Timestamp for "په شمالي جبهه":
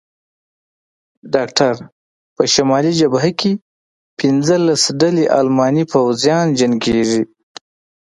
2.35-3.31